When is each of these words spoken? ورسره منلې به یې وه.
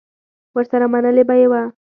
ورسره 0.55 0.85
منلې 0.93 1.23
به 1.27 1.35
یې 1.39 1.45
وه. 1.51 1.61